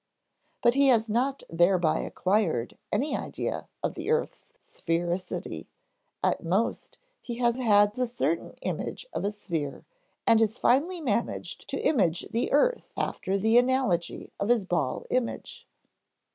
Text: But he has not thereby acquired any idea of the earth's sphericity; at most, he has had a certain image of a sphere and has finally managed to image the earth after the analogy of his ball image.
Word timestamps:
But 0.63 0.73
he 0.73 0.87
has 0.87 1.11
not 1.11 1.43
thereby 1.47 1.99
acquired 1.99 2.75
any 2.91 3.15
idea 3.15 3.67
of 3.83 3.93
the 3.93 4.09
earth's 4.09 4.51
sphericity; 4.59 5.67
at 6.23 6.43
most, 6.43 6.97
he 7.21 7.35
has 7.35 7.55
had 7.55 7.95
a 7.99 8.07
certain 8.07 8.55
image 8.63 9.05
of 9.13 9.23
a 9.25 9.31
sphere 9.31 9.85
and 10.25 10.39
has 10.39 10.57
finally 10.57 11.01
managed 11.01 11.69
to 11.69 11.79
image 11.85 12.25
the 12.31 12.51
earth 12.51 12.91
after 12.97 13.37
the 13.37 13.59
analogy 13.59 14.31
of 14.39 14.49
his 14.49 14.65
ball 14.65 15.05
image. 15.11 15.67